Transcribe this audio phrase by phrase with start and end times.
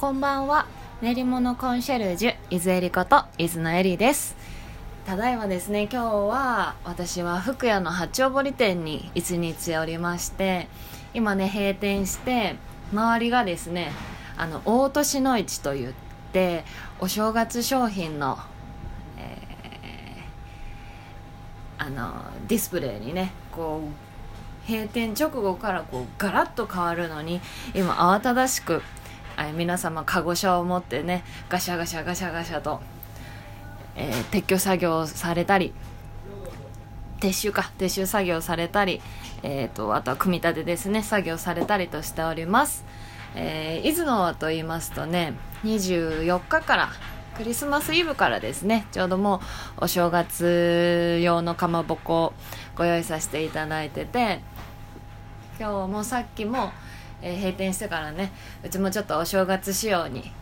[0.00, 0.64] こんばんは。
[1.02, 4.34] 練り物コンシェルジュ伊豆えりこと伊豆のえりです。
[5.04, 10.68] ただいまですね今日は私は福屋の八丁堀店に一日おりまして
[11.12, 12.56] 今ね閉店して
[12.94, 13.92] 周りがですね
[14.38, 15.92] あの大年の市といっ
[16.32, 16.64] て
[16.98, 18.38] お正月商品の、
[19.18, 23.82] えー、あのディスプレイにねこ
[24.66, 27.42] う閉店直後からこうガラッと変わるのに
[27.74, 28.82] 今慌ただしく
[29.54, 32.80] 皆様かご車を持ってねガシャガシャガシャガシャと、
[33.96, 35.72] えー、撤去作業をされたり
[37.20, 39.00] 撤収か撤収作業されたり、
[39.42, 42.84] えーと、あとは組み立てですね作業されたりとしております、
[43.34, 45.34] えー、伊豆のはと言いますとね
[45.64, 46.88] 24日から
[47.36, 49.40] クリスマスイブからですねちょうども
[49.78, 52.32] うお正月用のかまぼこを
[52.76, 54.40] ご用意させていただいてて
[55.58, 56.72] 今日もさっきも
[57.22, 58.32] えー、閉店してからね
[58.64, 60.32] うちもちょっとお正月仕様に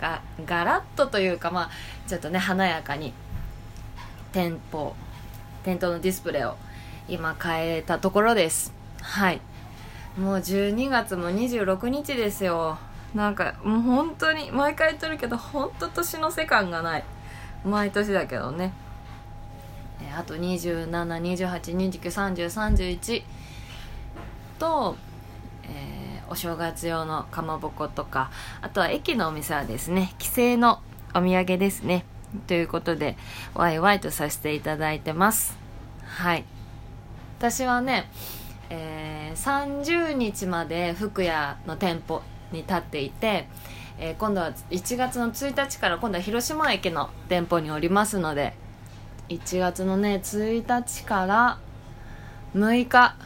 [0.00, 1.70] がガラッとというかまあ
[2.06, 3.14] ちょっとね華やかに
[4.32, 4.94] 店舗
[5.64, 6.56] 店頭のディスプレイを
[7.08, 8.74] 今変えたところです。
[9.00, 9.40] はい。
[10.18, 12.78] もう12月も26日ですよ。
[13.14, 17.04] なんかもう本当に毎回言ってるけど本当年の瀬感がない。
[17.64, 18.74] 毎年だけどね。
[20.16, 23.24] あと2728293031
[24.58, 24.96] と
[25.68, 25.72] えー、
[26.30, 30.80] お正月用のかまぼことかあとは駅のお店はですね帰省の
[31.14, 32.04] お土産ですね
[32.46, 33.16] ということで
[33.54, 35.56] ワイワイとさせていただいてます。
[36.04, 36.44] はい。
[37.38, 38.10] 私はね、
[38.70, 43.48] えー、30日まで福屋の店舗に立っていて、
[43.98, 48.54] えー、今度は1月の1日から今度は広島駅の店舗におりますので
[49.28, 51.58] 1月のね1日から
[52.54, 53.16] 6日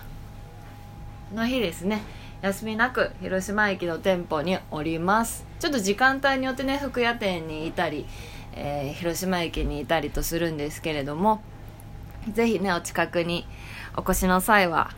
[1.35, 2.03] の日ですね。
[2.43, 5.47] 休みなく広島駅の店舗におります。
[5.61, 8.05] ちょっと時間帯によってね福屋店にいたり、
[8.55, 11.41] えー、広島駅にいたりとするんですけれども
[12.33, 13.47] ぜひねお近くに
[13.97, 14.91] お越しの際は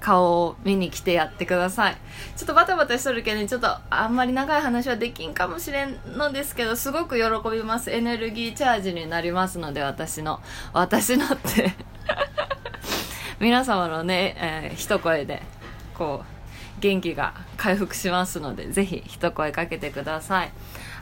[0.00, 1.96] 顔を見に来てやってください。
[2.36, 7.92] ちょっとバタバタしとるけど、ね、ちょっとあんまり長い話はできんかもしれんのですけどすごく喜びます。
[7.92, 10.40] エネルギーチャージになりますので私の
[10.72, 11.74] 私のって。
[13.38, 15.42] 皆様のね、えー、一声で
[15.96, 20.52] こう元気が回復しますのでぜひ一声かけてください。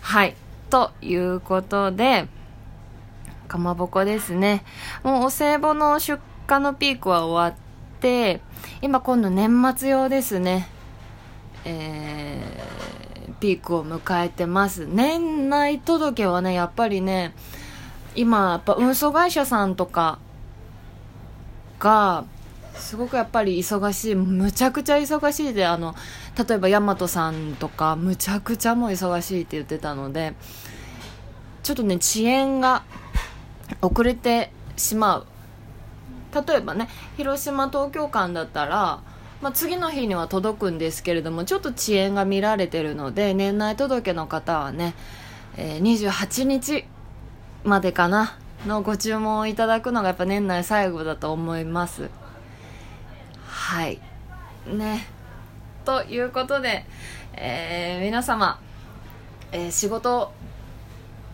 [0.03, 0.35] はい。
[0.69, 2.29] ということで
[3.49, 4.65] かまぼこですね。
[5.03, 8.41] もうお歳暮の出荷のピークは終わって
[8.81, 10.69] 今今度年末用ですね。
[11.65, 14.87] えー、ピークを迎えてます。
[14.87, 17.35] 年内届はねやっぱりね
[18.15, 20.19] 今やっぱ運送会社さんとか
[21.79, 22.25] が
[22.75, 25.95] すごくやっぱり忙しいむちゃくちゃ忙しいであの
[26.37, 30.35] 例えば大和さんとかむちゃくちゃもう忙しいって言ってたので
[31.63, 32.85] ちょっとね遅延が
[33.83, 35.27] 遅れてしまう。
[36.33, 39.03] 例えばね広島東京間だったら、
[39.43, 44.95] まあ、次の日には届くんですけれどもちょっと遅延が見られてるので年内届の方はね、
[45.57, 46.85] えー、28日
[47.65, 52.11] までかなのご注文をいただくのがやっぱ年内最後だと思います。
[53.71, 54.01] はい。
[54.67, 55.07] ね。
[55.85, 56.85] ということで、
[57.35, 58.59] えー、皆様、
[59.53, 60.33] えー、仕事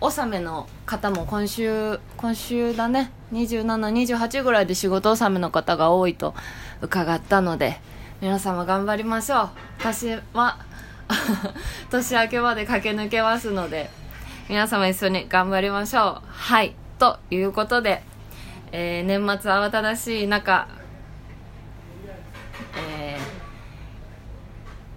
[0.03, 3.11] 納めの方も今週今週だね。
[3.33, 6.35] 2728ぐらいで仕事納めの方が多いと
[6.83, 7.81] 伺ったので
[8.21, 9.49] 皆様頑張りましょう。
[9.79, 10.59] 私は
[11.91, 13.89] 年明けまで駆け抜けますので
[14.51, 16.23] 皆様一緒に頑張りましょう。
[16.29, 16.75] はい。
[16.99, 18.03] ということで、
[18.73, 20.69] えー、年末慌ただしい中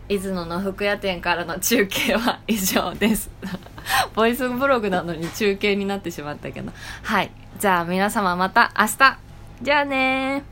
[0.10, 3.30] 伊豆野の服屋店からの中継は以上です。
[4.16, 6.72] ボイスブログなのに中継になってしまったけど。
[7.04, 7.32] はい。
[7.60, 9.18] じゃあ皆様また明日。
[9.62, 10.44] じゃあね